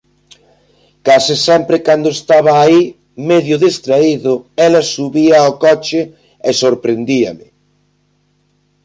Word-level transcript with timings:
Case 1.07 1.35
sempre 1.47 1.77
cando 1.87 2.09
estaba 2.17 2.53
aí, 2.63 2.81
medio 3.29 3.55
distraído, 3.67 4.33
ela 4.67 4.89
subía 4.93 5.47
ó 5.49 5.51
coche 5.63 6.01
e 6.49 6.51
sorprendíame. 6.63 7.47